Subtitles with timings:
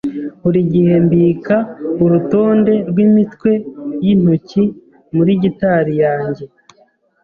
[0.43, 1.57] Buri gihe mbika
[2.03, 3.51] urutonde rwimitwe
[4.03, 4.63] yintoki
[5.15, 6.43] muri gitari yanjye.